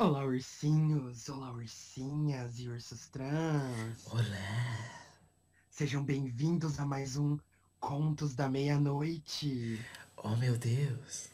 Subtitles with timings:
[0.00, 1.28] Olá, ursinhos!
[1.28, 4.06] Olá, ursinhas e ursos trans!
[4.10, 4.88] Olá!
[5.68, 7.38] Sejam bem-vindos a mais um
[7.78, 9.78] Contos da Meia-Noite!
[10.16, 11.28] Oh, meu Deus!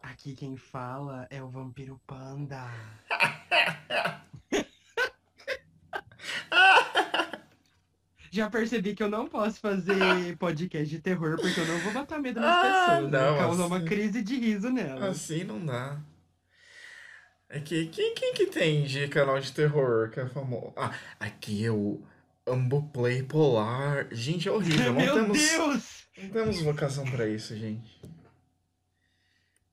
[0.00, 2.64] Aqui quem fala é o Vampiro Panda!
[8.30, 12.18] Já percebi que eu não posso fazer podcast de terror porque eu não vou botar
[12.18, 13.10] medo nas Ah, pessoas.
[13.10, 15.02] não, Vou causar assim- uma crise de riso nelas.
[15.02, 15.98] Assim não dá.
[17.48, 20.72] É que quem, quem que tem de canal de terror que é famoso?
[20.76, 22.02] Ah, aqui é o
[22.46, 24.08] Amboplay Polar.
[24.12, 24.92] Gente, é horrível.
[24.92, 26.06] Não Meu temos, Deus!
[26.18, 28.00] não temos vocação pra isso, gente.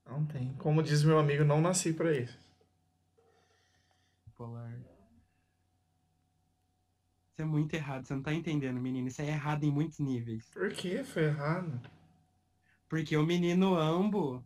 [0.05, 0.53] Não tem.
[0.59, 2.37] Como diz meu amigo, não nasci pra isso.
[4.37, 4.71] Polar.
[7.31, 9.07] Isso é muito errado, você não tá entendendo, menino.
[9.09, 10.45] Isso é errado em muitos níveis.
[10.51, 11.81] Por que foi errado?
[12.87, 14.41] Porque o menino Ambo,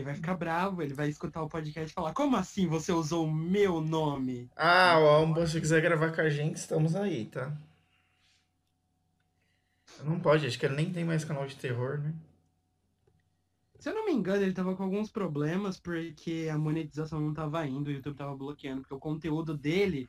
[0.00, 3.26] ele vai ficar bravo, ele vai escutar o podcast e falar: Como assim você usou
[3.26, 4.50] o meu nome?
[4.56, 7.56] Ah, o Ambo, se quiser gravar com a gente, estamos aí, tá?
[10.02, 12.14] Não pode, acho que ele nem tem mais canal de terror, né?
[13.78, 17.66] Se eu não me engano, ele tava com alguns problemas porque a monetização não tava
[17.66, 20.08] indo, o YouTube tava bloqueando, porque o conteúdo dele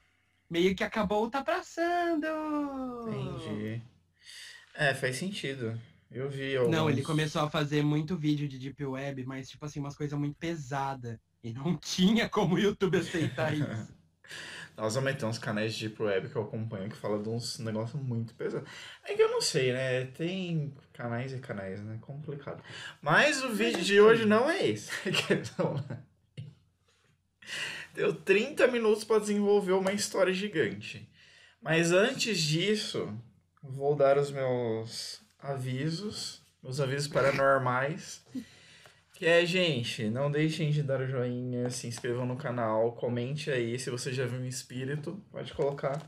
[0.50, 2.28] meio que acabou ultrapassando.
[3.08, 3.82] Entendi.
[4.76, 5.80] É, faz sentido.
[6.12, 6.76] Eu vi alguns...
[6.76, 10.18] Não, ele começou a fazer muito vídeo de Deep Web, mas tipo assim, umas coisas
[10.20, 11.18] muito pesadas.
[11.42, 13.94] E não tinha como o YouTube aceitar isso.
[14.76, 18.34] Nós uns canais de Deep Web que eu acompanho que fala de uns negócios muito
[18.36, 18.70] pesados.
[19.04, 20.06] É que eu não sei, né?
[20.06, 21.98] Tem canais e canais, né?
[22.02, 22.64] Complicado.
[23.02, 24.92] Mas o vídeo de hoje não é esse.
[25.28, 26.00] Questão, né?
[27.94, 31.10] Deu 30 minutos para desenvolver uma história gigante.
[31.62, 33.14] Mas antes disso,
[33.62, 38.26] vou dar os meus avisos, meus avisos paranormais.
[39.14, 43.78] Que é, gente, não deixem de dar o joinha, se inscrevam no canal, comente aí
[43.78, 46.02] se você já viu um espírito, pode colocar.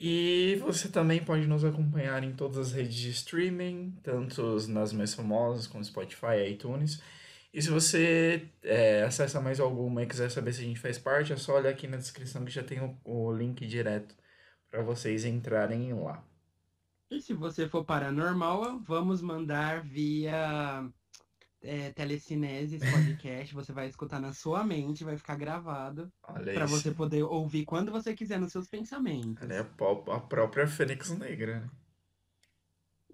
[0.00, 5.12] E você também pode nos acompanhar em todas as redes de streaming, tanto nas mais
[5.12, 7.02] famosas como Spotify, iTunes.
[7.52, 11.32] E se você é, acessa mais alguma e quiser saber se a gente faz parte,
[11.32, 14.14] é só olhar aqui na descrição que já tem o, o link direto
[14.70, 16.24] para vocês entrarem lá.
[17.10, 20.86] E se você for paranormal, vamos mandar via
[21.62, 23.54] é, telecinese esse podcast.
[23.54, 26.12] você vai escutar na sua mente, vai ficar gravado
[26.64, 26.76] isso.
[26.76, 29.42] você poder ouvir quando você quiser nos seus pensamentos.
[29.42, 31.70] Ela é a, própria Fênix Negra, né?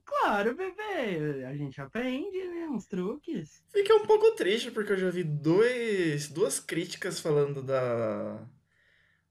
[0.05, 2.69] Claro, bebê, a gente aprende, né?
[2.69, 3.63] Uns truques.
[3.73, 8.45] Fiquei um pouco triste porque eu já vi dois, duas críticas falando da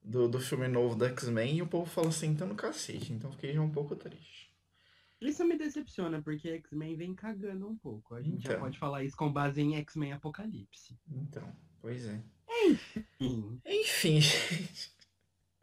[0.03, 3.31] do, do filme novo da X-Men e o povo fala assim, tá no cacete, então
[3.31, 4.52] fiquei já um pouco triste.
[5.27, 8.15] Isso me decepciona, porque X-Men vem cagando um pouco.
[8.15, 8.61] A gente já Então.
[8.61, 10.97] pode falar isso com base em X-Men Apocalipse.
[11.09, 11.47] Então,
[11.81, 12.21] pois é.
[12.65, 14.91] Enfim, Enfim, gente,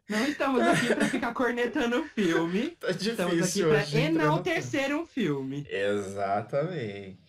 [0.09, 2.71] não estamos aqui pra ficar cornetando o filme.
[2.81, 3.97] tá Estamos aqui difícil pra hoje.
[3.97, 5.65] entrar no enaltecer um filme.
[5.69, 7.19] Exatamente.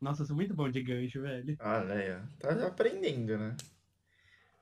[0.00, 1.56] Nossa, eu sou muito bom de gancho, velho.
[1.60, 2.20] Olha aí, ó.
[2.38, 3.56] Tá aprendendo, né?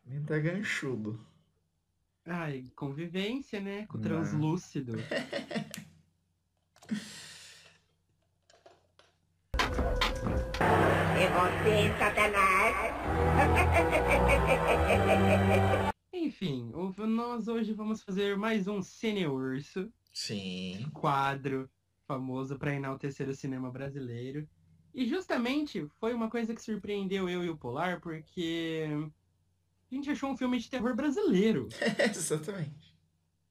[0.06, 1.20] Nem tá ganchudo.
[2.24, 3.86] Ai, convivência, né?
[3.86, 4.08] Com o Não.
[4.08, 4.94] translúcido.
[11.18, 11.28] É
[11.66, 12.77] você, Satanás?
[16.12, 16.72] Enfim,
[17.09, 20.88] nós hoje vamos fazer mais um Cine Urso, Sim.
[20.94, 21.69] quadro
[22.06, 24.49] famoso para enaltecer o cinema brasileiro.
[24.94, 28.87] E justamente foi uma coisa que surpreendeu eu e o Polar, porque
[29.91, 31.69] a gente achou um filme de terror brasileiro.
[31.98, 32.94] Exatamente.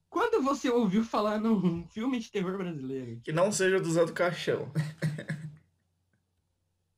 [0.08, 3.20] Quando você ouviu falar num filme de terror brasileiro?
[3.22, 4.72] Que não seja do Zé do Caixão.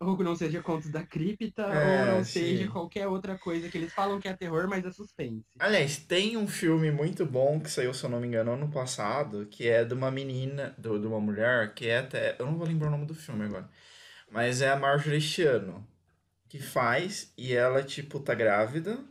[0.00, 2.24] Ou não seja Contos da Cripta, É, ou não sim.
[2.24, 5.60] seja qualquer outra coisa que eles falam que é terror, mas é suspense.
[5.60, 9.46] Aliás, tem um filme muito bom que saiu, se eu não me engano, ano passado,
[9.46, 12.36] que é de uma menina, do- de uma mulher, que é até.
[12.38, 13.68] Eu não vou lembrar o nome do filme agora.
[14.30, 15.86] Mas é a Marjorie este ano
[16.48, 19.04] que faz, e ela, tipo, tá grávida,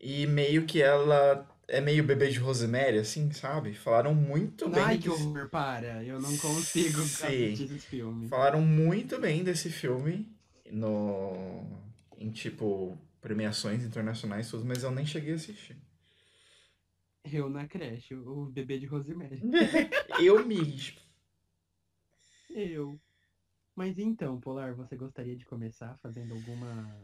[0.00, 3.72] e meio que ela é meio bebê de Rosemary, assim, sabe?
[3.74, 4.82] Falaram muito bem.
[4.82, 6.04] Ai, que desse- horror, para.
[6.04, 8.28] Eu não consigo assistir esse filme.
[8.28, 10.30] Falaram muito bem desse filme
[10.70, 11.64] no
[12.18, 15.76] em tipo premiações internacionais tudo, mas eu nem cheguei a assistir.
[17.24, 19.40] Eu na creche, o bebê de Rosemary.
[20.20, 21.00] eu mesmo.
[22.50, 23.00] Eu.
[23.74, 26.94] Mas então, Polar, você gostaria de começar fazendo alguma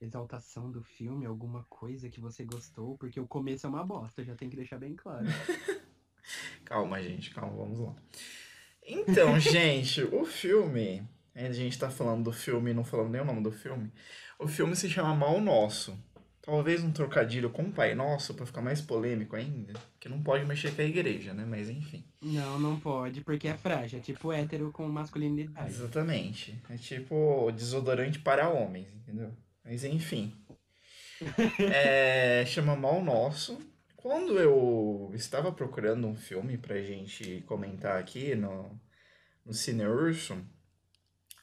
[0.00, 2.96] exaltação do filme, alguma coisa que você gostou?
[2.98, 5.26] Porque o começo é uma bosta, já tem que deixar bem claro.
[6.64, 7.94] Calma, gente, calma, vamos lá.
[8.82, 13.24] Então, gente, o filme a gente tá falando do filme e não falando nem o
[13.24, 13.92] nome do filme.
[14.38, 15.96] O filme se chama Mal Nosso.
[16.40, 19.74] Talvez um trocadilho com o Pai Nosso pra ficar mais polêmico ainda.
[19.98, 21.44] Que não pode mexer com a igreja, né?
[21.44, 22.04] Mas enfim.
[22.22, 23.98] Não, não pode, porque é frágil.
[23.98, 25.68] É tipo hétero com masculinidade.
[25.68, 26.56] Exatamente.
[26.70, 29.32] É tipo desodorante para homens, entendeu?
[29.66, 30.32] Mas enfim.
[31.72, 33.58] É, chama Mal Nosso.
[33.96, 38.80] Quando eu estava procurando um filme pra gente comentar aqui no,
[39.44, 40.40] no Cine Urso,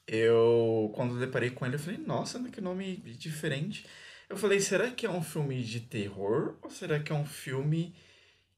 [0.08, 3.86] eu, quando deparei com ele, eu falei, nossa, que nome diferente.
[4.30, 6.58] Eu falei, será que é um filme de terror?
[6.62, 7.94] Ou será que é um filme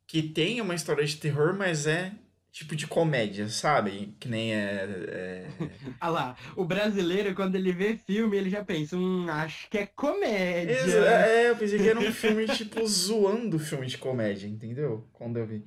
[0.06, 2.14] que tem uma história de terror, mas é
[2.56, 4.16] tipo de comédia, sabe?
[4.18, 4.88] Que nem é.
[5.10, 5.48] é...
[6.00, 9.86] ah lá, o brasileiro, quando ele vê filme, ele já pensa, hum, acho que é
[9.86, 10.72] comédia.
[10.72, 15.06] Exa é, eu pensei que era um filme, tipo, zoando filme de comédia, entendeu?
[15.12, 15.66] Quando eu vi.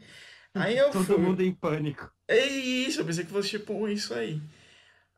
[0.55, 1.19] Aí eu Todo fui...
[1.19, 2.11] mundo em pânico.
[2.26, 4.41] É isso, eu pensei que fosse tipo isso aí.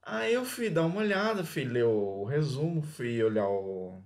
[0.03, 4.03] Aí eu fui dar uma olhada, fui ler o resumo, fui olhar o,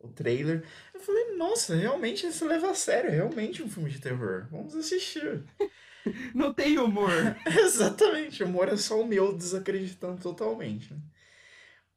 [0.00, 0.64] o trailer.
[0.92, 4.48] Eu falei, nossa, realmente isso leva a sério, é realmente um filme de terror.
[4.50, 5.44] Vamos assistir.
[6.34, 7.10] Não tem humor.
[7.46, 10.92] Exatamente, o humor é só o meu desacreditando totalmente.
[10.92, 11.00] Né?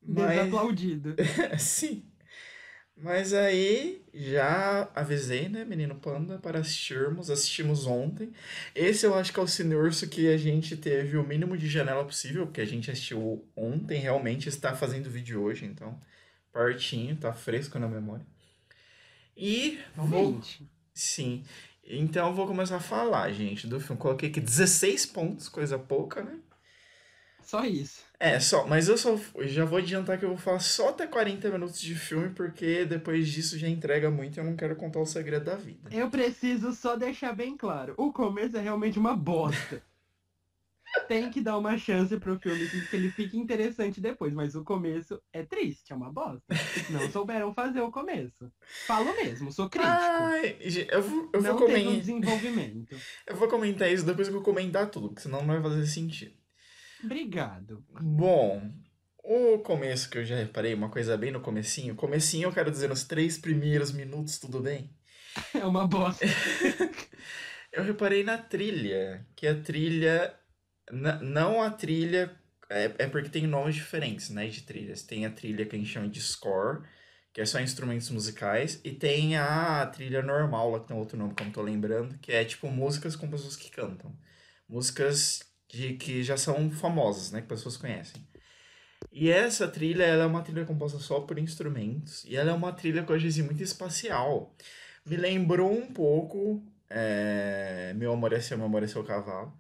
[0.02, 0.40] Mas...
[0.40, 1.16] Desaplaudido.
[1.60, 2.06] Sim.
[2.96, 7.32] Mas aí já avisei, né, menino panda, para assistirmos.
[7.32, 8.32] Assistimos ontem.
[8.76, 11.68] Esse eu acho que é o Cine Urso que a gente teve o mínimo de
[11.68, 16.00] janela possível, porque a gente assistiu ontem, realmente está fazendo vídeo hoje, então
[16.54, 18.26] partinho, tá fresco na memória.
[19.36, 20.40] E vou...
[20.94, 21.44] Sim.
[21.98, 24.02] Então eu vou começar a falar, gente, do filme.
[24.02, 26.40] Coloquei aqui 16 pontos, coisa pouca, né?
[27.44, 28.04] Só isso.
[28.20, 31.50] É, só, mas eu só já vou adiantar que eu vou falar só até 40
[31.50, 35.06] minutos de filme, porque depois disso já entrega muito e eu não quero contar o
[35.06, 35.90] segredo da vida.
[35.92, 39.82] Eu preciso só deixar bem claro: o começo é realmente uma bosta.
[41.08, 45.22] Tem que dar uma chance pro filme que ele fique interessante depois, mas o começo
[45.32, 46.44] é triste, é uma bosta.
[46.90, 48.52] Não souberam fazer o começo.
[48.86, 49.94] Falo mesmo, sou crítico.
[49.94, 50.58] Ai,
[50.90, 51.94] eu vou, eu não vou comentar.
[51.94, 52.96] Um desenvolvimento.
[53.28, 56.36] Eu vou comentar isso depois que eu comentar tudo, porque senão não vai fazer sentido.
[57.04, 57.84] Obrigado.
[58.00, 58.72] Bom,
[59.24, 61.96] o começo que eu já reparei, uma coisa bem no comecinho.
[61.96, 64.90] Comecinho eu quero dizer nos três primeiros minutos, tudo bem?
[65.54, 66.26] É uma bosta.
[67.72, 70.36] eu reparei na trilha, que a trilha...
[70.90, 72.32] Não a trilha...
[72.70, 75.04] É, é porque tem nomes diferentes, né, de trilhas.
[75.04, 76.84] Tem a trilha que a gente chama de score,
[77.34, 81.34] que é só instrumentos musicais, e tem a trilha normal, lá que tem outro nome
[81.40, 84.16] não tô lembrando, que é tipo músicas com pessoas que cantam.
[84.70, 88.26] Músicas de que já são famosas, né, que pessoas conhecem.
[89.12, 92.72] E essa trilha, ela é uma trilha composta só por instrumentos, e ela é uma
[92.72, 94.56] trilha que eu achei muito espacial.
[95.06, 97.94] Me lembrou um pouco é...
[97.96, 99.54] Meu Amor é Seu, Meu Amor é Seu Cavalo,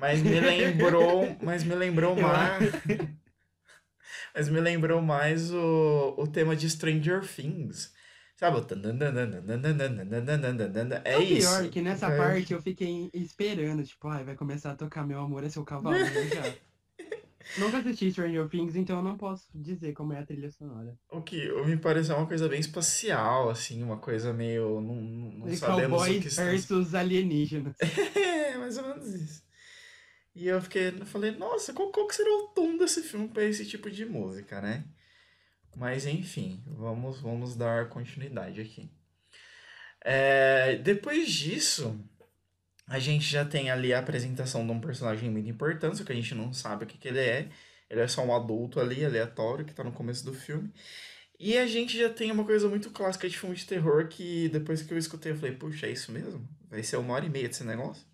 [0.00, 2.72] mas me lembrou, mas me lembrou mais...
[4.34, 7.92] mas me lembrou mais o, o tema de Stranger Things,
[8.40, 8.56] Sabe?
[11.04, 11.46] É o isso.
[11.46, 12.16] pior que nessa é.
[12.16, 15.98] parte eu fiquei esperando, tipo, ai, vai começar a tocar Meu Amor é Seu Cavalo
[15.98, 16.54] já.
[17.58, 20.96] Nunca assisti Stranger Things, então eu não posso dizer como é a trilha sonora.
[21.10, 24.80] O que me pareceu uma coisa bem espacial, assim, uma coisa meio.
[24.80, 27.74] Não, não E sabemos o que versus alienígenas.
[28.16, 29.42] É, mais ou menos isso.
[30.40, 33.44] E eu fiquei, eu falei, nossa, qual, qual que será o tom desse filme pra
[33.44, 34.86] esse tipo de música, né?
[35.76, 38.90] Mas enfim, vamos, vamos dar continuidade aqui.
[40.02, 41.94] É, depois disso,
[42.86, 46.34] a gente já tem ali a apresentação de um personagem muito importante, que a gente
[46.34, 47.50] não sabe o que, que ele é.
[47.90, 50.72] Ele é só um adulto ali, aleatório, que tá no começo do filme.
[51.38, 54.82] E a gente já tem uma coisa muito clássica de filme de terror que depois
[54.82, 56.48] que eu escutei, eu falei, puxa, é isso mesmo?
[56.70, 58.09] Vai ser uma hora e meia desse negócio?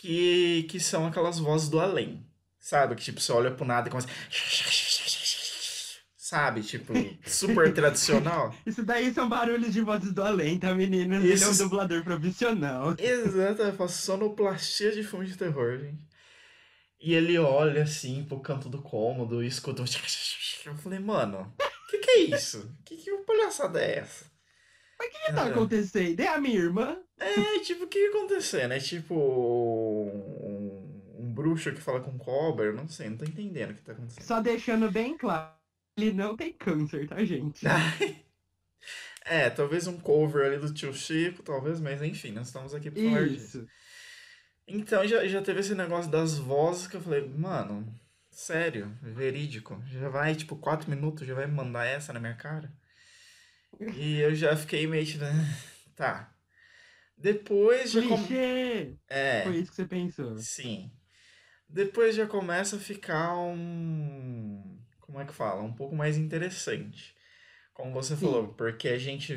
[0.00, 2.24] Que, que são aquelas vozes do além.
[2.58, 2.94] Sabe?
[2.94, 4.08] Que tipo, você olha pro nada e começa.
[6.16, 6.62] Sabe?
[6.62, 6.92] Tipo,
[7.26, 8.54] super tradicional.
[8.64, 11.24] Isso daí são barulhos de vozes do além, tá, meninas?
[11.24, 12.94] Ele é um Isso- dublador profissional.
[12.98, 16.08] Exato, eu faço sonoplastia de filme de terror, gente.
[17.00, 19.86] E ele olha assim pro canto do cômodo e escuta um.
[20.66, 22.70] Eu falei, mano, o que, que é isso?
[22.84, 24.26] Que, que palhaçada é essa?
[25.00, 25.50] O que tá É.
[25.50, 26.20] acontecendo?
[26.20, 26.98] É a minha irmã?
[27.20, 28.80] É, tipo, o que ia acontecer, né?
[28.80, 33.82] Tipo, um, um bruxo que fala com cobra, não sei, não tô entendendo o que
[33.82, 34.24] tá acontecendo.
[34.24, 35.52] Só deixando bem claro,
[35.98, 37.64] ele não tem câncer, tá, gente?
[39.22, 43.02] É, talvez um cover ali do tio Chico, talvez, mas enfim, nós estamos aqui pra
[43.02, 43.58] falar disso.
[43.58, 43.68] Isso.
[44.66, 47.94] Então já, já teve esse negócio das vozes que eu falei, mano,
[48.30, 49.80] sério, verídico.
[49.86, 52.72] Já vai, tipo, quatro minutos, já vai mandar essa na minha cara.
[53.94, 55.58] E eu já fiquei meio tipo, "Ah,
[55.94, 56.34] tá.
[57.20, 58.02] Depois já.
[58.02, 58.96] com-!
[59.08, 59.42] É.
[59.44, 60.36] Foi isso que você pensou.
[60.38, 60.90] Sim.
[61.68, 64.78] Depois já começa a ficar um.
[65.00, 65.62] Como é que fala?
[65.62, 67.14] Um pouco mais interessante.
[67.74, 68.26] Como você Sim.
[68.26, 69.34] falou, porque a gente.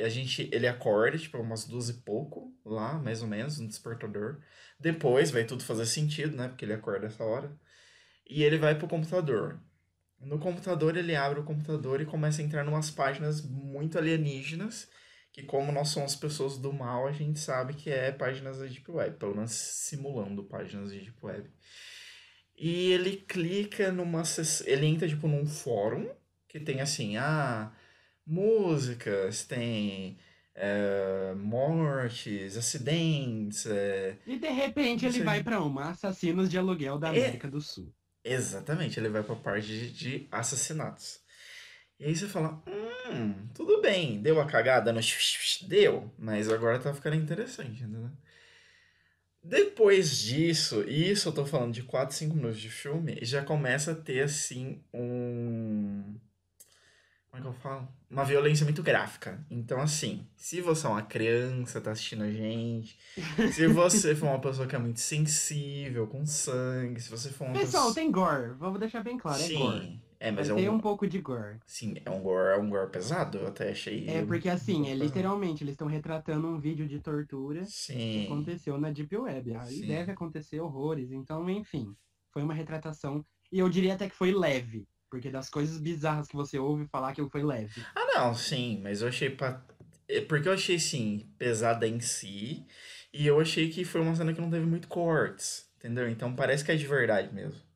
[0.00, 0.48] A gente.
[0.52, 4.40] Ele acorda, tipo, umas duas e pouco, lá, mais ou menos, no despertador.
[4.80, 6.48] Depois vai tudo fazer sentido, né?
[6.48, 7.54] Porque ele acorda essa hora.
[8.28, 9.60] E ele vai pro computador.
[10.20, 14.88] No computador, ele abre o computador e começa a entrar em umas páginas muito alienígenas.
[15.38, 18.90] Que, como nós somos pessoas do mal, a gente sabe que é páginas da Deep
[18.90, 21.48] Web, pelo menos simulando páginas de Deep Web.
[22.56, 24.22] E ele clica numa.
[24.66, 26.10] Ele entra, tipo, num fórum
[26.48, 27.72] que tem assim: ah,
[28.26, 30.18] músicas, tem.
[30.54, 37.08] é, mortes, acidentes, é, E de repente ele vai pra uma assassinos de aluguel da
[37.08, 37.10] É.
[37.10, 37.94] América do Sul.
[38.24, 41.20] Exatamente, ele vai pra parte de, de assassinatos.
[41.98, 45.00] E aí você fala, hum, tudo bem, deu a cagada no
[45.66, 48.08] deu, mas agora tá ficando interessante, entendeu?
[49.42, 53.92] Depois disso, e isso eu tô falando de 4, 5 minutos de filme, já começa
[53.92, 56.14] a ter assim um.
[57.30, 57.88] Como é que eu falo?
[58.10, 59.44] Uma violência muito gráfica.
[59.50, 62.98] Então, assim, se você é uma criança, tá assistindo a gente,
[63.52, 67.54] se você for uma pessoa que é muito sensível com sangue, se você for uma
[67.54, 67.94] Pessoal, pessoa.
[67.94, 68.54] tem gore.
[68.58, 70.07] Vamos deixar bem claro, é gore.
[70.20, 71.60] É, mas Vai é ter um, um pouco de gore.
[71.64, 74.08] sim, é um gore, é um gore pesado, eu até achei.
[74.08, 78.78] É porque assim, é literalmente, eles estão retratando um vídeo de tortura que Sim, aconteceu
[78.78, 79.54] na Deep Web.
[79.54, 79.86] Aí Sim.
[79.86, 81.12] deve acontecer horrores.
[81.12, 81.94] Então, enfim,
[82.32, 83.24] foi uma retratação.
[83.52, 84.86] E eu diria até que foi leve.
[85.10, 87.82] Porque das coisas bizarras que você ouve falar que foi leve.
[87.94, 89.64] Ah, não, sim, mas eu achei pa...
[90.06, 92.66] é Porque eu achei, sim, pesada em si.
[93.12, 96.08] E eu achei que foi uma cena que não teve muito cortes, entendeu?
[96.08, 97.67] Então parece que é de verdade mesmo.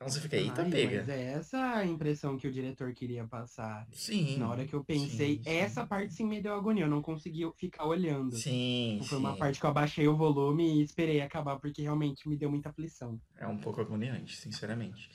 [0.00, 1.00] Então você fica, eita, Ai, pega.
[1.00, 3.86] Mas é essa a impressão que o diretor queria passar.
[3.92, 4.38] Sim.
[4.38, 5.50] Na hora que eu pensei, sim, sim.
[5.50, 6.84] essa parte sim me deu agonia.
[6.84, 8.34] Eu não consegui ficar olhando.
[8.34, 9.38] Sim, Foi uma sim.
[9.38, 13.20] parte que eu abaixei o volume e esperei acabar, porque realmente me deu muita aflição.
[13.36, 15.10] É um pouco agoniante, sinceramente.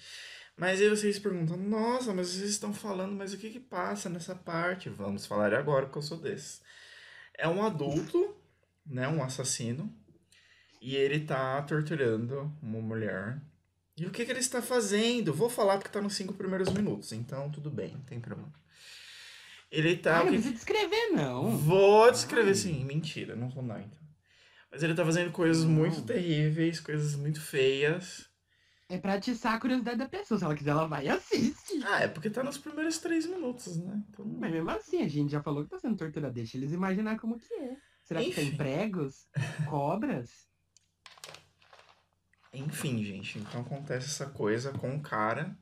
[0.55, 4.35] Mas aí vocês perguntam, nossa, mas vocês estão falando, mas o que que passa nessa
[4.35, 4.87] parte?
[4.87, 6.61] Vamos falar agora, porque eu sou desse.
[7.35, 8.35] É um adulto,
[8.85, 9.91] né, um assassino,
[10.79, 13.41] e ele tá torturando uma mulher.
[13.97, 15.33] E o que que ele está fazendo?
[15.33, 18.51] Vou falar porque tá nos cinco primeiros minutos, então tudo bem, não tem problema.
[19.71, 20.19] Ele tá...
[20.19, 21.57] Ah, não precisa descrever, não.
[21.57, 22.55] Vou descrever Ai.
[22.55, 23.99] sim, mentira, não vou não, então.
[24.71, 25.71] Mas ele tá fazendo coisas Não.
[25.71, 28.29] muito terríveis, coisas muito feias.
[28.89, 30.37] É pra atiçar a curiosidade da pessoa.
[30.37, 31.81] Se ela quiser, ela vai e assiste.
[31.85, 34.03] Ah, é porque tá nos primeiros três minutos, né?
[34.09, 36.29] Então, Mas mesmo assim, a gente já falou que tá sendo tortura.
[36.29, 37.77] Deixa eles imaginar como que é.
[38.03, 38.57] Será que tem Enfim.
[38.57, 39.27] pregos?
[39.69, 40.29] Cobras?
[42.59, 43.39] Enfim, gente.
[43.39, 45.57] Então acontece essa coisa com o cara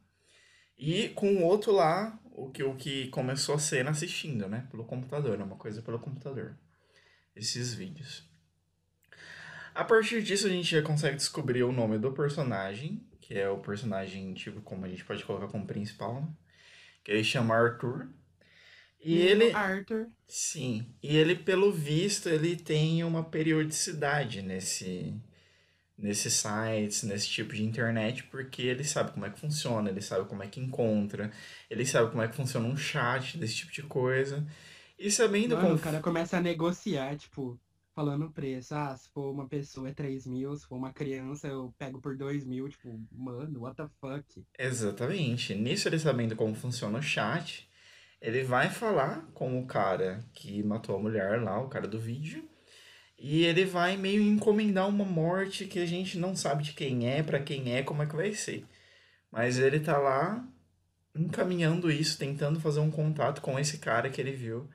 [0.78, 4.68] e com o outro lá, o que, o que começou a cena assistindo, né?
[4.72, 6.58] Pelo computador, é uma coisa pelo computador.
[7.36, 8.28] Esses vídeos.
[9.74, 13.58] A partir disso, a gente já consegue descobrir o nome do personagem, que é o
[13.58, 16.28] personagem, tipo, como a gente pode colocar como principal, né?
[17.04, 18.08] Que ele chama Arthur.
[19.00, 19.54] E Menino ele.
[19.54, 20.08] Arthur.
[20.28, 25.20] Sim, e ele, pelo visto, ele tem uma periodicidade nesse,
[25.98, 30.28] nesses sites, nesse tipo de internet, porque ele sabe como é que funciona, ele sabe
[30.28, 31.32] como é que encontra,
[31.70, 34.46] ele sabe como é que funciona um chat, desse tipo de coisa.
[34.98, 35.76] E sabendo Mano, como.
[35.76, 37.60] o cara começa a negociar, tipo,
[37.96, 38.74] falando o preço.
[38.76, 42.18] Ah, se for uma pessoa é 3 mil, se for uma criança eu pego por
[42.18, 42.68] 2 mil.
[42.70, 44.46] Tipo, mano, what the fuck?
[44.58, 45.54] Exatamente.
[45.56, 47.70] Nisso ele sabendo como funciona o chat,
[48.22, 52.48] ele vai falar com o cara que matou a mulher lá, o cara do vídeo,
[53.18, 57.24] e ele vai meio encomendar uma morte que a gente não sabe de quem é,
[57.24, 58.66] pra quem é, como é que vai ser.
[59.32, 60.46] Mas ele tá lá
[61.16, 64.70] encaminhando isso, tentando fazer um contato com esse cara que ele viu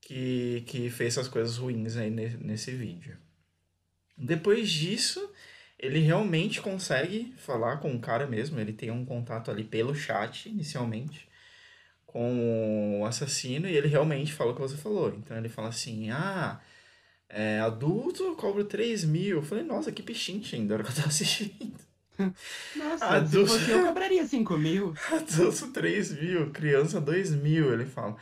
[0.00, 3.18] que, que fez essas coisas ruins aí ne- nesse vídeo.
[4.16, 5.30] Depois disso,
[5.78, 8.58] ele realmente consegue falar com o cara mesmo.
[8.58, 11.28] Ele tem um contato ali pelo chat, inicialmente,
[12.06, 15.14] com o assassino, e ele realmente fala o que você falou.
[15.14, 16.60] Então ele fala assim: ah,
[17.28, 19.36] é, adulto eu cobro 3 mil.
[19.36, 21.74] Eu falei, nossa, que pichinche ainda, hora que eu tava assistindo.
[22.74, 23.52] Nossa, Adulto.
[23.52, 24.94] se fosse eu, cobraria 5 mil.
[25.12, 28.16] Adulto 3 mil, criança 2 mil, ele fala.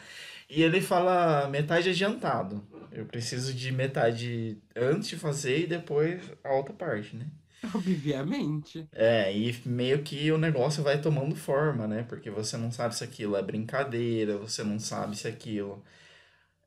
[0.48, 2.66] E ele fala metade adiantado.
[2.92, 7.26] Eu preciso de metade antes de fazer e depois a outra parte, né?
[7.74, 8.86] Obviamente.
[8.92, 12.04] É, e meio que o negócio vai tomando forma, né?
[12.08, 15.82] Porque você não sabe se aquilo é brincadeira, você não sabe se aquilo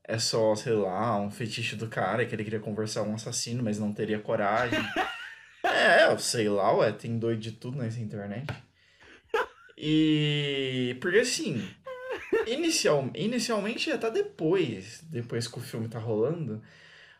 [0.08, 3.62] é só, sei lá, um fetiche do cara que ele queria conversar com um assassino,
[3.62, 4.80] mas não teria coragem.
[5.64, 8.48] é, eu sei lá, ué, tem doido de tudo nessa internet.
[9.78, 10.98] E.
[11.02, 11.70] Porque assim.
[12.48, 16.62] Inicial, inicialmente até depois, depois que o filme tá rolando,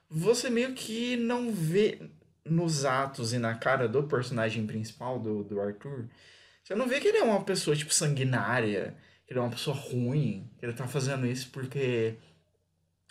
[0.10, 2.00] você meio que não vê
[2.46, 6.08] nos atos e na cara do personagem principal, do, do Arthur,
[6.64, 9.76] você não vê que ele é uma pessoa, tipo, sanguinária, que ele é uma pessoa
[9.76, 12.16] ruim, que ele tá fazendo isso porque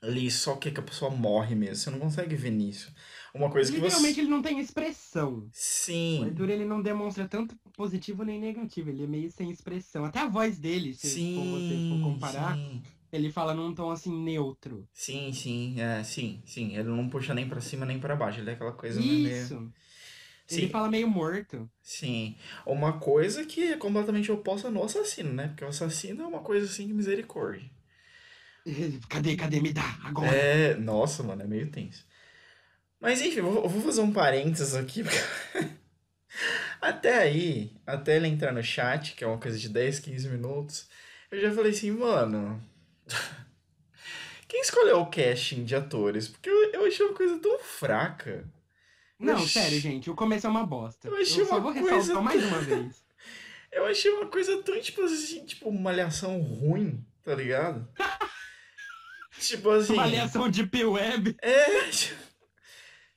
[0.07, 1.77] ele só quer que a pessoa morre mesmo.
[1.77, 2.93] Você não consegue ver nisso.
[3.35, 4.21] Uma coisa que Literalmente você.
[4.23, 5.39] ele não tem expressão.
[5.39, 6.25] O Sim.
[6.25, 10.05] Arthur ele não demonstra tanto positivo nem negativo, ele é meio sem expressão.
[10.05, 11.89] Até a voz dele, se for você Sim.
[11.91, 12.83] for comparar, Sim.
[13.13, 14.89] ele fala num tom assim neutro.
[14.95, 16.75] Sim, sim, é, sim, sim.
[16.77, 18.41] Ele não puxa nem pra cima nem pra baixo.
[18.41, 19.29] Ele é aquela coisa meio.
[19.29, 19.73] Isso.
[20.47, 21.69] Sim, Ele fala meio morto.
[21.83, 22.37] sim.
[22.65, 25.49] Uma coisa que é completamente oposta no assassino, né?
[25.49, 27.69] Porque o assassino é uma coisa assim de misericórdia.
[29.09, 29.61] Cadê, cadê?
[29.61, 30.35] Me dá, agora.
[30.35, 32.05] É, nossa, mano, é meio tenso.
[33.01, 35.03] Mas enfim, eu vou, eu fazer um parênteses aqui.
[35.05, 35.17] porque-
[36.81, 40.89] até aí, até ele entrar no chat, que é uma coisa de 10, 15 minutos,
[41.31, 42.61] eu já falei assim, mano.
[44.49, 46.29] Quem escolheu o casting de atores?
[46.29, 48.49] Porque eu, eu achei uma coisa tão fraca.
[49.19, 51.09] Não, sério, gente, o começo é uma bosta.
[51.09, 53.05] Eu achei só uma vou coisa ressaltar mais uma vez.
[53.73, 57.89] Eu achei uma coisa tão, tipo assim, tipo, uma malhação ruim, tá ligado?
[59.39, 59.93] Tipo assim.
[59.95, 61.37] Uma aliação de P-Web.
[61.43, 61.67] É.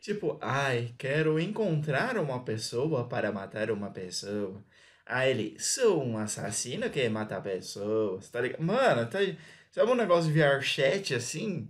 [0.02, 4.64] Tipo, ai, quero encontrar uma pessoa para matar uma pessoa.
[5.06, 8.62] Aí ele, sou um assassino que mata pessoas, tá ligado?
[8.62, 9.20] Mano, tá.
[9.72, 11.70] Sabe um negócio de VR chat assim?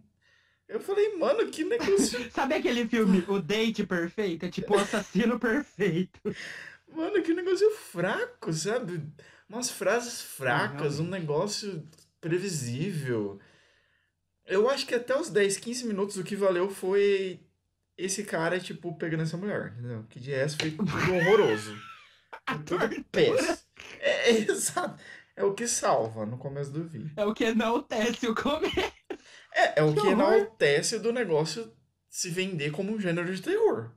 [0.68, 2.30] Eu falei, mano, que negócio.
[2.32, 4.46] Sabe aquele filme, O Date Perfeito?
[4.46, 6.20] É tipo o assassino perfeito.
[6.94, 9.02] Mano, que negócio fraco, sabe?
[9.50, 11.84] Umas frases fracas, um negócio
[12.22, 13.40] previsível.
[14.50, 17.40] Eu acho que até os 10, 15 minutos o que valeu foi
[17.96, 20.06] esse cara, tipo, pegando essa mulher, entendeu?
[20.10, 21.78] Que de resto foi tudo horroroso.
[22.66, 23.58] Tudo péssimo.
[24.00, 25.00] É, é, exato.
[25.36, 27.12] É o que salva no começo do vídeo.
[27.16, 28.76] É o que enaltece o começo.
[29.54, 31.72] É, é o Que que enaltece do negócio
[32.10, 33.92] se vender como um gênero de terror.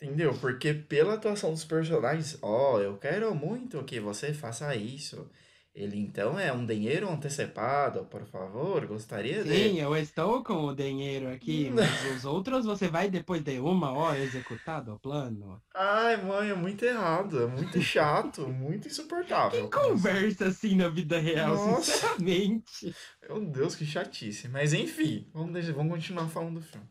[0.00, 0.32] Entendeu?
[0.38, 5.30] Porque pela atuação dos personagens, ó, eu quero muito que você faça isso.
[5.72, 9.50] Ele então é um dinheiro antecipado, por favor, gostaria de.
[9.50, 13.92] Sim, eu estou com o dinheiro aqui, mas os outros você vai depois de uma
[13.92, 15.62] hora executado o plano.
[15.72, 19.50] Ai, mãe, é muito errado, é muito chato, muito insuportável.
[19.60, 21.92] Quem conversa assim na vida real, Nossa.
[21.92, 22.94] sinceramente?
[23.28, 24.48] Meu Deus, que chatice.
[24.48, 26.86] Mas enfim, vamos, deixar- vamos continuar falando do filme.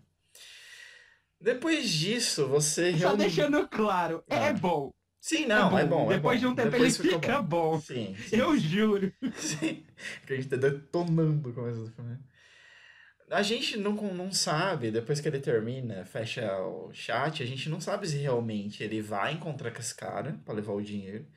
[1.42, 3.36] Depois disso, você Só realmente.
[3.36, 4.54] deixando claro, é Ah.
[4.54, 4.90] bom.
[5.22, 6.12] Sim, não, é bom.
[6.12, 6.48] é Depois bom.
[6.48, 7.80] de um tempo Depois ele fica fica bom.
[7.80, 8.38] Sim, sim.
[8.38, 9.12] Eu juro.
[9.36, 9.86] Sim.
[10.26, 12.18] Que a gente tá detonando o começo do filme.
[13.30, 17.80] A gente não, não sabe, depois que ele termina, fecha o chat, a gente não
[17.80, 21.28] sabe se realmente ele vai encontrar com esse cara pra levar o dinheiro.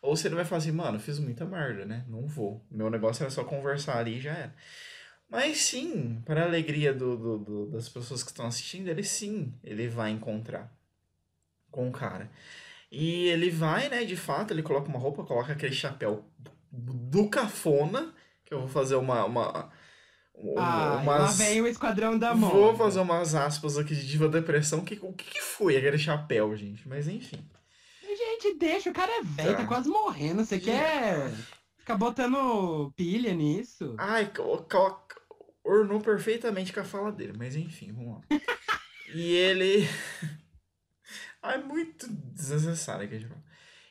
[0.00, 2.04] Ou se ele vai falar assim, mano, fiz muita merda, né?
[2.08, 2.64] Não vou.
[2.70, 4.54] Meu negócio era só conversar ali e já era.
[5.28, 9.54] Mas sim, para a alegria do, do- do- das pessoas que estão assistindo, ele sim,
[9.64, 10.72] ele vai encontrar
[11.70, 12.30] com o cara.
[12.94, 16.24] E ele vai, né, de fato, ele coloca uma roupa, coloca aquele chapéu
[16.70, 19.24] do cafona, que eu vou fazer uma...
[19.24, 19.70] uma
[20.36, 21.38] um- Ah, lá umas...
[21.38, 22.54] vem o Esquadrão da Moda.
[22.54, 24.84] Vou fazer umas aspas aqui de diva depressão.
[24.84, 26.88] Que, o que, foi aquele chapéu, gente?
[26.88, 27.44] Mas enfim.
[28.02, 29.56] Gente, deixa, o cara é velho, Tá.
[29.62, 30.44] tá quase morrendo.
[30.44, 31.32] Você quer
[31.78, 33.94] ficar botando pilha nisso?
[33.98, 34.30] Ai,
[35.64, 38.20] ornou perfeitamente com a fala dele, mas enfim, vamos lá.
[39.14, 39.88] e ele.
[41.44, 43.34] Ai, muito desnecessário aqui, tipo.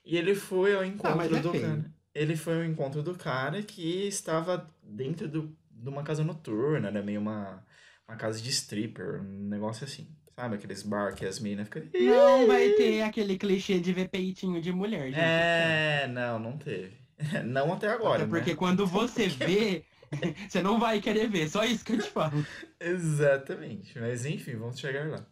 [0.03, 1.93] E ele foi ao encontro mas é do cara.
[2.13, 7.01] Ele foi ao encontro do cara que estava dentro do, de uma casa noturna, né?
[7.03, 7.63] Meio uma,
[8.07, 10.07] uma casa de stripper, um negócio assim.
[10.35, 10.55] Sabe?
[10.55, 11.83] Aqueles bar que as meninas ficam.
[12.01, 15.19] Não vai ter aquele clichê de ver peitinho de mulher, gente.
[15.19, 17.03] É, não, não teve.
[17.45, 18.55] Não até agora, Até porque né?
[18.55, 19.85] quando você vê,
[20.49, 21.47] você não vai querer ver.
[21.47, 22.43] Só isso que eu te falo.
[22.81, 23.97] Exatamente.
[23.99, 25.25] Mas enfim, vamos chegar lá.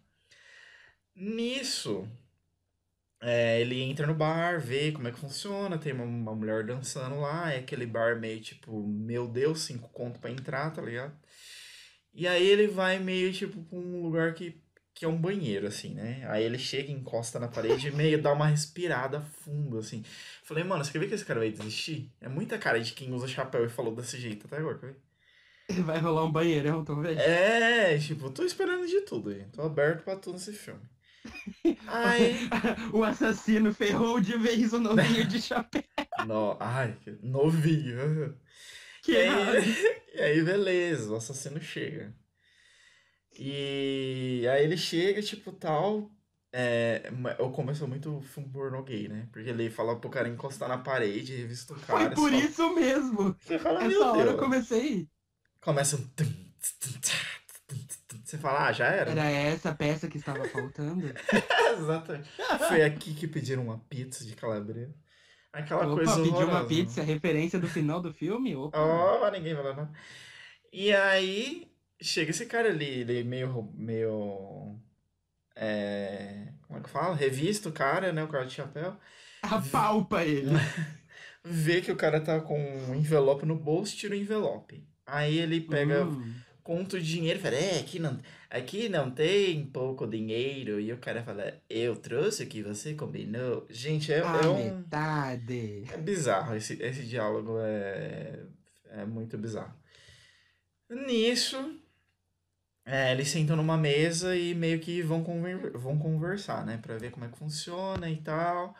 [1.15, 2.07] Nisso,
[3.21, 7.19] é, ele entra no bar, vê como é que funciona, tem uma, uma mulher dançando
[7.19, 11.15] lá, é aquele bar meio tipo, meu Deus, cinco conto pra entrar, tá ligado?
[12.13, 14.59] E aí ele vai meio tipo pra um lugar que,
[14.93, 16.25] que é um banheiro, assim, né?
[16.29, 20.03] Aí ele chega, encosta na parede e meio dá uma respirada fundo, assim.
[20.43, 22.11] Falei, mano, você quer ver que esse cara vai desistir?
[22.19, 24.97] É muita cara de quem usa chapéu e falou desse jeito até agora, quer ver?
[25.85, 27.19] Vai rolar um banheirão, tô vendo.
[27.19, 29.51] É, tipo, tô esperando de tudo, gente.
[29.51, 30.81] Tô aberto pra tudo nesse filme.
[31.87, 32.35] Aí.
[32.93, 35.83] O assassino ferrou de vez o novinho de chapéu.
[36.27, 38.37] No, ai, novinho.
[39.03, 39.29] Que E aí,
[40.15, 42.13] e aí, beleza, o assassino chega.
[43.37, 46.11] E aí ele chega, tipo, tal.
[46.53, 49.29] É, eu começo muito filme pornô gay, né?
[49.31, 52.13] Porque ele fala pro cara encostar na parede, revista o cara.
[52.13, 53.35] Foi por fala- isso mesmo.
[53.39, 54.39] Você fala, Essa hora eu Deus.
[54.39, 55.07] comecei.
[55.61, 56.09] Começa um.
[58.31, 59.11] Você fala, ah, já era.
[59.11, 61.03] Era essa peça que estava faltando?
[61.77, 62.29] Exatamente.
[62.69, 64.95] Foi aqui que pediram uma pizza de calabresa.
[65.51, 68.55] Aquela Opa, coisa pediu uma pizza, referência do final do filme?
[68.55, 68.79] Opa.
[68.79, 69.91] Oh, ninguém falou nada.
[70.71, 71.69] E aí,
[72.01, 73.69] chega esse cara ali, ele é meio.
[73.75, 74.79] meio.
[75.53, 77.13] É, como é que fala?
[77.13, 78.23] Revista o cara, né?
[78.23, 78.95] O cara de chapéu.
[79.43, 80.51] Apalpa ele.
[81.43, 84.87] Vê que o cara tá com um envelope no bolso, tira o envelope.
[85.05, 86.33] Aí ele pega, Hum.
[86.63, 88.19] Conta o dinheiro e fala: É, aqui não,
[88.49, 90.79] aqui não tem pouco dinheiro.
[90.79, 93.65] E o cara fala: Eu trouxe o que você combinou.
[93.69, 94.65] Gente, é, A é um.
[94.65, 95.83] metade.
[95.91, 98.39] É bizarro, esse, esse diálogo é,
[98.89, 99.73] é muito bizarro.
[100.89, 101.79] Nisso,
[102.85, 106.77] é, eles sentam numa mesa e meio que vão, conver- vão conversar, né?
[106.81, 108.75] Pra ver como é que funciona e tal.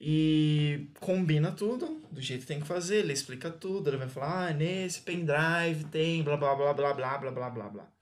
[0.00, 4.48] E combina tudo do jeito que tem que fazer, ele explica tudo, ele vai falar,
[4.48, 7.92] ah, nesse pendrive tem blá blá blá blá blá blá blá blá blá.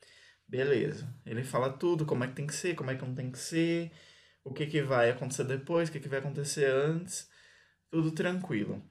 [0.49, 1.09] Beleza.
[1.25, 3.39] Ele fala tudo, como é que tem que ser, como é que não tem que
[3.39, 3.91] ser,
[4.45, 7.29] o que que vai acontecer depois, o que que vai acontecer antes
[7.91, 8.83] tudo tranquilo.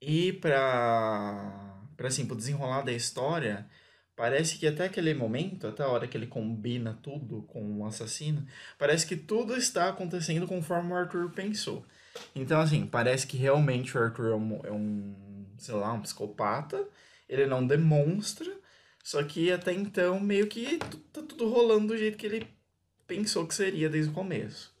[0.00, 3.68] E pra assim, pro desenrolar da história,
[4.16, 8.46] parece que até aquele momento, até a hora que ele combina tudo com o assassino,
[8.78, 11.84] parece que tudo está acontecendo conforme o Arthur pensou.
[12.34, 16.86] Então, assim, parece que realmente o Arthur é um, é um sei lá, um psicopata,
[17.28, 18.50] ele não demonstra,
[19.02, 22.46] só que até então meio que tá tudo rolando do jeito que ele
[23.06, 24.73] pensou que seria desde o começo.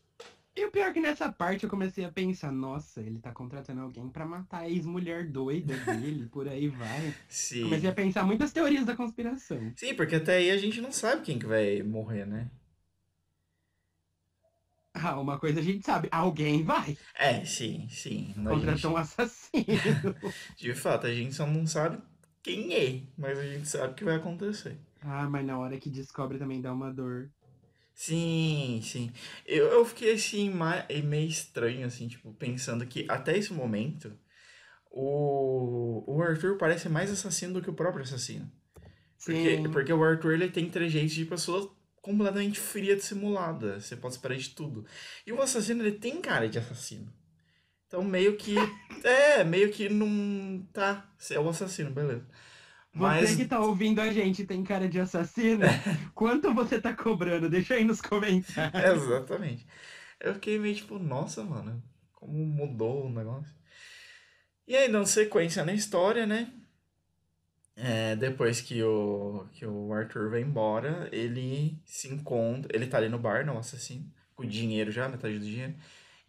[0.56, 3.80] E o pior é que nessa parte eu comecei a pensar, nossa, ele tá contratando
[3.80, 7.12] alguém pra matar a ex-mulher doida dele, por aí vai.
[7.28, 7.64] Sim.
[7.64, 9.58] Comecei a pensar muitas teorias da conspiração.
[9.76, 12.48] Sim, porque até aí a gente não sabe quem que vai morrer, né?
[14.96, 16.96] Ah, uma coisa a gente sabe, alguém vai.
[17.18, 18.32] É, sim, sim.
[18.48, 19.64] Contratou um assassino.
[19.66, 20.14] gente-
[20.56, 22.00] de fato, a gente só não sabe
[22.42, 24.78] quem é, mas a gente sabe o que vai acontecer.
[25.02, 27.28] Ah, mas na hora que descobre também dá uma dor.
[27.94, 29.12] Sim, sim.
[29.46, 30.52] Eu, eu fiquei assim,
[31.04, 34.12] meio estranho, assim, tipo, pensando que até esse momento
[34.90, 38.50] o, o Arthur parece mais assassino do que o próprio assassino.
[39.24, 39.70] Porque, Sim.
[39.70, 43.80] porque o Arthur ele tem trejeitos de pessoa completamente fria, dissimulada.
[43.80, 44.84] Você pode esperar de tudo.
[45.26, 47.12] E o assassino ele tem cara de assassino.
[47.88, 48.54] Então meio que.
[49.02, 50.66] é, meio que não.
[50.72, 52.26] Tá, você é o assassino, beleza.
[52.94, 53.36] Você Mas.
[53.36, 55.66] que tá ouvindo a gente tem cara de assassino?
[56.14, 57.50] Quanto você tá cobrando?
[57.50, 59.02] Deixa aí nos comentários.
[59.02, 59.66] Exatamente.
[60.20, 63.52] Eu fiquei meio tipo, nossa, mano, como mudou o negócio.
[64.66, 66.50] E aí, dando sequência na história, né?
[67.76, 72.74] É, depois que o, que o Arthur vai embora, ele se encontra.
[72.74, 75.74] Ele tá ali no bar, não, assassino, com dinheiro já, metade do dinheiro.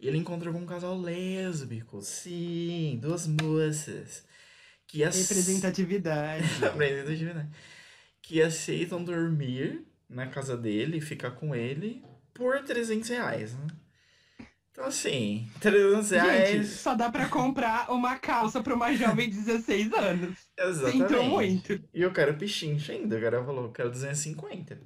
[0.00, 4.26] E ele encontra com um casal lésbico, sim, duas moças.
[4.86, 6.44] Que ace- Representatividade.
[6.60, 7.48] Representatividade.
[8.22, 13.66] Que aceitam dormir na casa dele, ficar com ele por 300 reais, né?
[14.70, 16.68] Então, assim, 300 Gente, reais.
[16.68, 20.36] só dá pra comprar uma calça pra uma jovem de 16 anos.
[20.58, 21.08] Exatamente.
[21.08, 21.80] Sinto muito.
[21.94, 24.78] E eu quero pichincha ainda, o cara falou, eu quero 250.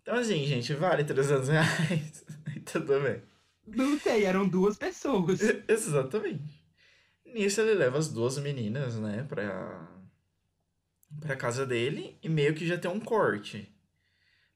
[0.00, 2.24] Então, assim, gente, vale 300 reais.
[2.70, 3.20] Tudo bem.
[3.66, 5.40] Não sei, eram duas pessoas.
[5.66, 6.63] Exatamente.
[7.34, 9.88] Nisso ele leva as duas meninas, né, pra,
[11.20, 13.70] pra casa dele e meio que já tem um corte.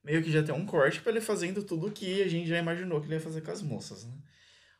[0.03, 2.57] Meio que já tem um corte pra ele fazendo tudo o que a gente já
[2.57, 4.13] imaginou que ele ia fazer com as moças, né?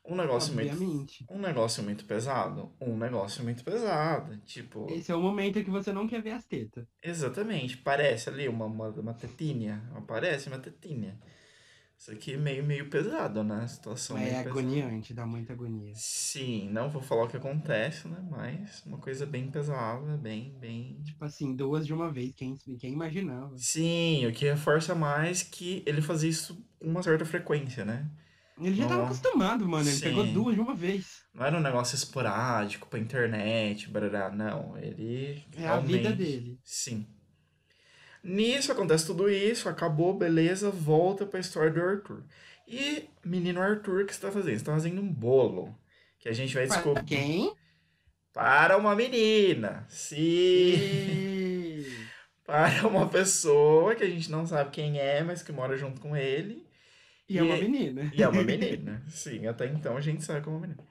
[0.05, 1.25] Um negócio muito, Obviamente.
[1.29, 5.91] um negócio muito pesado, um negócio muito pesado, tipo, Esse é o momento que você
[5.91, 6.87] não quer ver as tetas.
[7.03, 11.19] exatamente, parece ali uma, uma, uma tetinha, parece uma tetinha.
[11.99, 13.61] Isso aqui é meio, meio pesado, né?
[13.63, 14.49] A situação É meio pesada.
[14.51, 15.91] agoniante, dá muita agonia.
[15.95, 18.17] Sim, não vou falar o que acontece, né?
[18.31, 21.01] Mas uma coisa bem pesada, bem, bem.
[21.03, 23.51] Tipo assim, duas de uma vez, quem, quem imaginava?
[23.57, 28.09] Sim, o que reforça mais que ele fazia isso com uma certa frequência, né?
[28.61, 29.05] Ele já tava Não.
[29.05, 29.87] acostumado, mano.
[29.87, 30.03] Ele Sim.
[30.03, 31.23] pegou duas de uma vez.
[31.33, 34.77] Não era um negócio esporádico pra internet, barará, não.
[34.77, 35.43] Ele.
[35.57, 36.59] É a vida realmente- dele.
[36.63, 37.05] Sim.
[38.23, 42.23] Nisso acontece tudo isso, acabou, beleza, volta pra história do Arthur.
[42.67, 44.57] E menino Arthur, o que você tá fazendo?
[44.59, 45.75] Você tá fazendo um bolo.
[46.19, 47.05] Que a gente vai descobrir.
[47.05, 47.53] quem?
[48.33, 49.85] Para uma menina.
[49.89, 50.17] Sim.
[50.19, 51.85] E...
[52.45, 56.15] para uma pessoa que a gente não sabe quem é, mas que mora junto com
[56.15, 56.67] ele.
[57.27, 58.11] E é uma E- menina.
[58.13, 59.03] E é uma menina.
[59.07, 60.83] Sim, até então a gente sabe que é uma menina.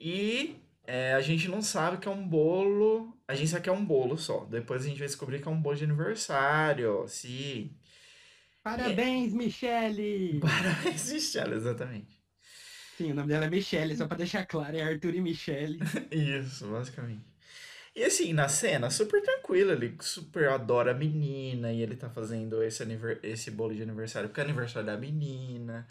[0.00, 3.14] E é, a gente não sabe que é um bolo.
[3.28, 4.46] A gente sabe que é um bolo só.
[4.46, 7.06] Depois a gente vai descobrir que é um bolo de aniversário.
[7.06, 7.70] Sim.
[8.62, 10.40] Parabéns, Michele!
[10.42, 12.18] Parabéns, Michelle, exatamente.
[12.96, 15.78] Sim, o nome dela é Michele, só pra deixar claro, é Arthur e Michele.
[16.10, 17.24] Isso, basicamente.
[17.94, 22.62] E assim, na cena, super tranquilo, ele super adora a menina e ele tá fazendo
[22.62, 22.82] esse,
[23.22, 25.86] esse bolo de aniversário porque é aniversário da menina,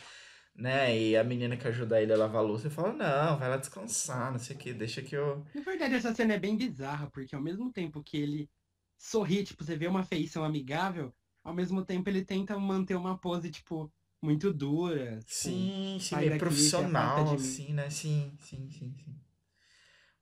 [0.57, 0.97] né?
[0.97, 3.57] E a menina que ajuda ele a lavar a louça e fala: Não, vai lá
[3.57, 5.45] descansar, não sei o que, deixa que eu.
[5.53, 8.49] Na verdade, essa cena é bem bizarra, porque ao mesmo tempo que ele
[8.97, 13.51] sorri, tipo, você vê uma feição amigável, ao mesmo tempo ele tenta manter uma pose,
[13.51, 13.91] tipo,
[14.21, 15.19] muito dura.
[15.19, 17.89] tipo, Sim, sim, meio profissional, assim, né?
[17.89, 19.15] Sim, sim, sim, sim.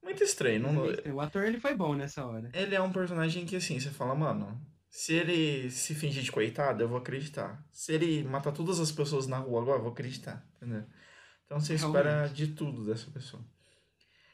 [0.03, 0.61] Muito estranho.
[0.61, 1.15] Não...
[1.15, 2.51] O ator, ele foi bom nessa hora.
[2.53, 4.61] Ele é um personagem que, assim, você fala, mano,
[4.95, 7.61] se ele se fingir de coitado, eu vou acreditar.
[7.69, 10.85] Se ele matar todas as pessoas na rua agora, eu vou acreditar, entendeu?
[11.45, 12.33] Então você espera Realmente.
[12.33, 13.43] de tudo dessa pessoa.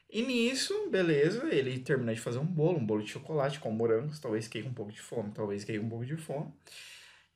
[0.08, 4.20] E nisso, beleza, ele termina de fazer um bolo, um bolo de chocolate com morangos,
[4.20, 6.54] talvez queime um pouco de fome, talvez queime um pouco de fome.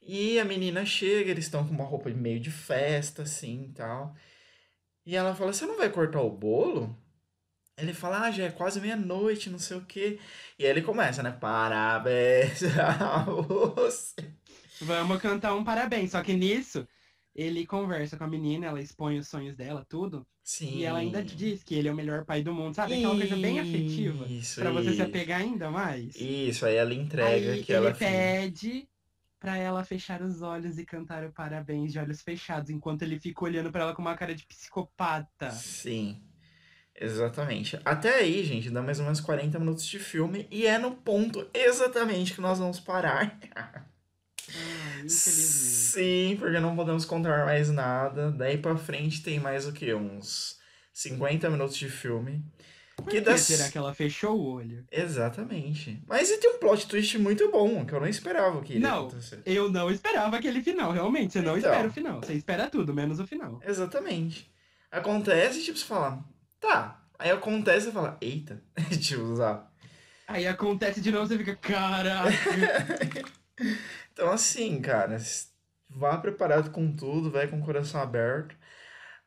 [0.04, 4.16] E a menina chega, eles estão com uma roupa meio de festa, assim, e tal.
[5.04, 6.96] E ela fala, você não vai cortar o bolo?
[7.78, 10.18] Ele fala, ah, já é quase meia-noite, não sei o quê.
[10.58, 11.32] E aí ele começa, né?
[11.32, 14.16] Parabéns a você.
[14.82, 16.12] Vamos cantar um parabéns.
[16.12, 16.88] Só que nisso,
[17.36, 20.26] ele conversa com a menina, ela expõe os sonhos dela, tudo.
[20.42, 20.78] Sim.
[20.78, 22.94] E ela ainda diz que ele é o melhor pai do mundo, sabe?
[22.94, 24.26] Aquela coisa bem afetiva.
[24.28, 25.04] Isso, Pra você se isso.
[25.04, 26.16] apegar ainda mais.
[26.16, 28.10] Isso, aí ela entrega Aí que ele ela fez.
[28.12, 28.88] pede
[29.40, 33.44] pra ela fechar os olhos e cantar o parabéns de olhos fechados, enquanto ele fica
[33.44, 35.52] olhando pra ela com uma cara de psicopata.
[35.52, 36.22] Sim,
[37.00, 37.80] exatamente.
[37.86, 41.48] Até aí, gente, dá mais ou menos 40 minutos de filme e é no ponto
[41.54, 43.38] exatamente que nós vamos parar.
[44.58, 45.08] Ah.
[45.08, 48.32] Sim, porque não podemos contar mais nada.
[48.32, 49.94] Daí pra frente tem mais o que?
[49.94, 50.58] Uns
[50.94, 52.44] 50 minutos de filme.
[52.96, 54.86] Por Que que das- será que ela fechou o olho?
[54.92, 56.02] Exatamente.
[56.08, 59.00] Mas e tem um plot twist muito bom, que eu não esperava que iria Não.
[59.08, 59.42] acontecer.
[59.46, 61.34] Eu não esperava aquele final, realmente.
[61.34, 61.72] Você não Então.
[61.72, 62.22] espera o final.
[62.22, 63.60] Você espera tudo, menos o final.
[63.66, 64.50] Exatamente.
[64.92, 66.24] Acontece, tipo, você fala,
[66.68, 67.02] tá.
[67.18, 68.62] Aí acontece e você fala, eita.
[69.02, 69.66] tipo, sabe?
[70.28, 72.30] Aí acontece de novo, você fica, caraca.
[74.12, 75.18] Então, assim, cara,
[75.90, 78.56] vá preparado com tudo, vai com o coração aberto.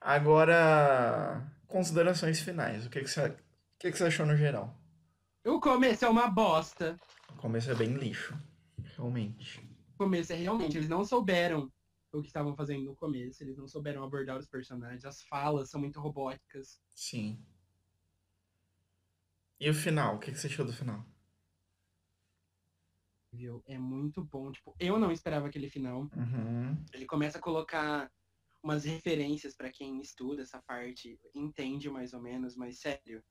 [0.00, 2.86] Agora, considerações finais.
[2.86, 3.36] O que, que, você, o
[3.78, 4.78] que, que você achou no geral?
[5.44, 6.96] o começo é uma bosta.
[7.30, 8.34] O começo é bem lixo,
[8.96, 9.60] realmente.
[9.94, 11.70] O começo é realmente, eles não souberam
[12.12, 15.80] o que estavam fazendo no começo, eles não souberam abordar os personagens, as falas são
[15.80, 16.80] muito robóticas.
[16.94, 17.42] Sim.
[19.60, 20.16] E o final?
[20.16, 21.04] O que, você achou do final?
[23.32, 23.62] Viu?
[23.66, 24.50] É muito bom.
[24.52, 26.02] Tipo, eu não esperava aquele final.
[26.16, 26.76] Uhum.
[26.92, 28.10] Ele começa a colocar
[28.62, 33.22] umas referências pra quem estuda essa parte, entende mais ou menos, mas sério,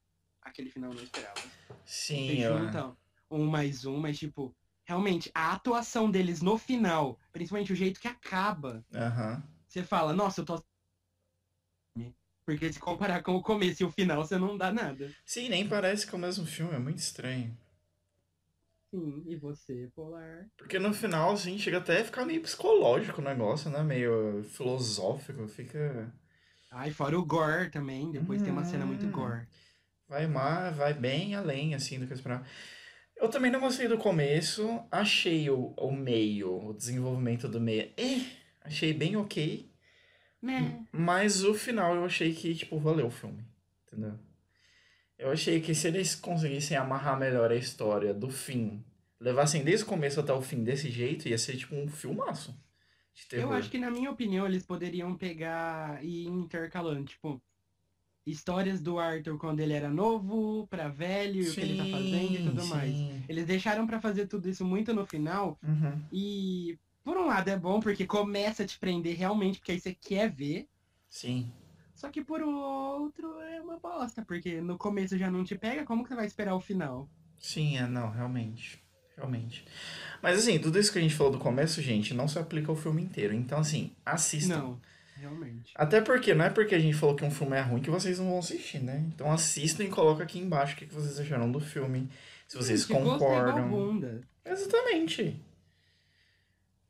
[0.42, 1.40] aquele final eu não esperava.
[1.86, 2.58] Sim, Você eu...
[2.58, 2.98] junta
[3.30, 4.56] um mais um, mas tipo,
[4.88, 9.44] realmente, a atuação deles no final, principalmente o jeito que acaba, Aham.
[9.68, 10.64] você fala, nossa, eu tô.
[12.46, 15.12] Porque se comparar com o começo e o final, você não dá nada.
[15.26, 17.56] Sim, nem parece que é o mesmo filme, é muito estranho.
[18.90, 20.48] Sim, e você, Polar?
[20.58, 23.84] Porque no final, assim, chega até a ficar meio psicológico o negócio, né?
[23.84, 26.12] Meio filosófico, fica...
[26.72, 29.12] Ai, fora o gore também, depois tem uma cena muito Hum.
[29.12, 29.48] gore.
[30.08, 32.46] Vai, mais, vai bem além, assim, do que eu esperava.
[33.20, 38.22] Eu também não gostei do começo, achei o, o meio, o desenvolvimento do meio, eh,
[38.62, 39.72] achei bem ok,
[40.42, 40.86] Né?
[40.92, 43.44] mas o final eu achei que, tipo, valeu o filme,
[43.88, 44.20] entendeu?
[45.18, 48.86] Eu achei que se eles conseguissem amarrar melhor a história do fim,
[49.20, 52.56] levassem desde o começo até o fim desse jeito, ia ser, tipo, um filmaço.
[53.32, 57.42] Eu acho que, na minha opinião, eles poderiam pegar e ir intercalando, tipo,
[58.30, 62.36] histórias do Arthur quando ele era novo, pra velho, e o que ele tá fazendo
[62.36, 62.98] e tudo Sim, mais.
[62.98, 63.24] sim.
[63.30, 66.02] Eles deixaram pra fazer tudo isso muito no final, Uhum.
[66.12, 69.96] e por um lado é bom, porque começa a te prender realmente, porque aí você
[69.96, 70.68] quer ver,
[71.10, 71.52] Sim.
[71.96, 76.04] só que por outro é uma bosta, porque no começo já não te pega, como
[76.04, 77.10] que você vai esperar o final?
[77.40, 78.84] Sim, é, não, realmente.
[79.16, 79.66] Realmente.
[80.22, 82.76] Mas assim, tudo isso que a gente falou do começo, gente, não se aplica ao
[82.76, 83.34] filme inteiro.
[83.34, 84.58] Então, assim, assistam.
[84.60, 84.82] Não,
[85.20, 85.72] realmente.
[85.76, 88.20] Até porque não é porque a gente falou que um filme é ruim que vocês
[88.20, 89.04] não vão assistir, né?
[89.14, 92.10] Então assistam e coloca aqui embaixo o que vocês acharam do filme.
[92.48, 93.68] Se vocês Gente, concordam.
[93.70, 94.22] bunda.
[94.46, 95.40] Exatamente.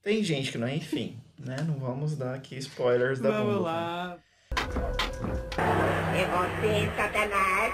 [0.03, 1.57] Tem gente que não é, enfim, né?
[1.67, 3.63] Não vamos dar aqui spoilers da Vamos bunda.
[3.65, 4.17] lá.
[6.15, 7.73] É você, Satanás.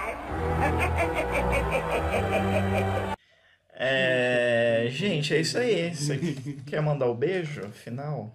[3.76, 5.94] É, gente, é isso aí.
[5.94, 6.18] Você
[6.66, 8.34] quer mandar o beijo final?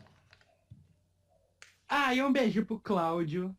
[1.89, 3.47] Ah, e um beijo pro Cláudio.
[3.47, 3.55] Um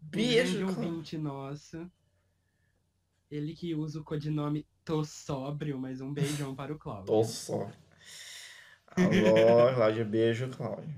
[0.00, 0.66] Beijo.
[0.66, 0.84] Cláudio.
[0.84, 1.88] ouvinte nosso.
[3.30, 7.06] Ele que usa o codinome Tô Sóbrio, mas um beijão para o Cláudio.
[7.06, 7.70] Tô só.
[8.96, 10.94] Alô, Cláudio, beijo, Cláudio.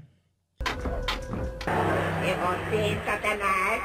[2.24, 3.82] É você, Satanás.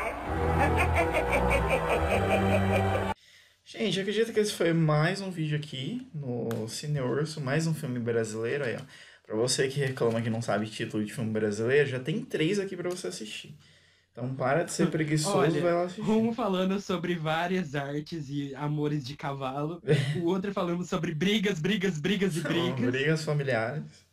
[3.63, 7.73] Gente, eu acredito que esse foi mais um vídeo aqui no Cine Urso, mais um
[7.73, 8.81] filme brasileiro aí, ó.
[9.31, 12.75] Pra você que reclama que não sabe título de filme brasileiro, já tem três aqui
[12.75, 13.55] pra você assistir.
[14.11, 16.01] Então para de ser preguiçoso Olha, e vai lá assistir.
[16.01, 19.81] Um falando sobre várias artes e amores de cavalo.
[20.21, 22.91] o outro falando sobre brigas, brigas, brigas e brigas.
[22.91, 24.05] brigas familiares.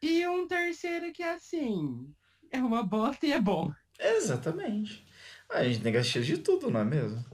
[0.00, 2.14] E um terceiro que é assim.
[2.48, 3.72] É uma bosta e é bom.
[3.98, 5.04] Exatamente.
[5.50, 7.24] A gente tem que assistir de tudo, não é mesmo?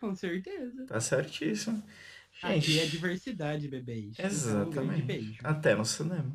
[0.00, 0.86] Com certeza.
[0.86, 1.84] Tá certíssimo.
[2.42, 4.14] Aqui Gente, é diversidade, bebês.
[4.18, 5.02] Um grande exatamente.
[5.02, 5.38] beijo.
[5.44, 6.32] Até no cinema.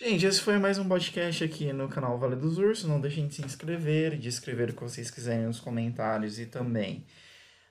[0.00, 2.88] Gente, esse foi mais um podcast aqui no canal Vale dos Ursos.
[2.88, 7.04] Não deixem de se inscrever, de escrever o que vocês quiserem nos comentários e também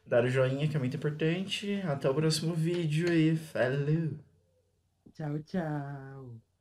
[0.05, 1.81] dar o joinha, que é muito importante.
[1.87, 4.11] Até o próximo vídeo e falou!
[5.11, 6.48] Tchau, tchau.